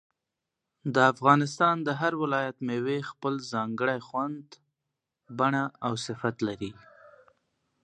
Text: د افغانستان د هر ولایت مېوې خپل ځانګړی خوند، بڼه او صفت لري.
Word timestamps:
د 0.93 0.95
افغانستان 1.13 1.75
د 1.87 1.89
هر 2.01 2.13
ولایت 2.23 2.57
مېوې 2.67 2.99
خپل 3.09 3.33
ځانګړی 3.53 3.99
خوند، 4.07 4.47
بڼه 5.37 5.63
او 5.85 5.93
صفت 6.05 6.35
لري. 6.47 6.71